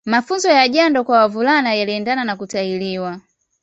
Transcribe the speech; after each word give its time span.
Mafunzo 0.05 0.49
ya 0.49 0.67
jando 0.69 1.03
kwa 1.03 1.17
wavulana 1.19 1.73
yaliendana 1.75 2.23
na 2.23 2.35
kutahiriwa 2.35 3.19